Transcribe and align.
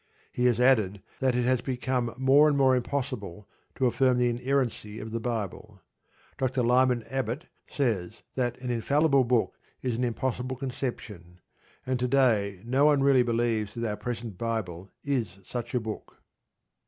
He 0.31 0.45
has 0.45 0.59
added 0.59 1.03
that 1.19 1.35
"it 1.35 1.45
is 1.45 1.61
become 1.61 2.15
more 2.17 2.47
and 2.47 2.57
more 2.57 2.75
impossible 2.75 3.47
to 3.75 3.85
affirm 3.85 4.17
the 4.17 4.29
inerrancy 4.31 4.97
of 4.99 5.11
the 5.11 5.19
Bible." 5.19 5.79
Dr. 6.39 6.63
Lyman 6.63 7.03
Abbott 7.03 7.45
says 7.69 8.23
that 8.33 8.57
"an 8.61 8.71
infallible 8.71 9.23
book 9.23 9.59
is 9.83 9.93
an 9.93 10.03
impossible 10.03 10.55
conception, 10.55 11.39
and 11.85 11.99
to 11.99 12.07
day 12.07 12.63
no 12.65 12.85
one 12.85 13.03
really 13.03 13.21
believes 13.21 13.75
that 13.75 13.87
our 13.87 13.95
present 13.95 14.39
Bible 14.39 14.89
is 15.03 15.37
such 15.43 15.75
a 15.75 15.79
book." 15.79 16.17